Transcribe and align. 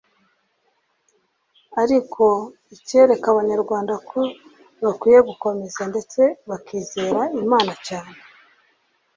ariko 1.81 2.25
ikereka 2.75 3.25
Abanyarwanda 3.33 3.93
ko 4.09 4.19
bakwiye 4.83 5.19
gukomera 5.29 5.81
ndetse 5.91 6.21
bakizera 6.49 7.21
Imana 7.41 7.73
cyane 7.87 8.17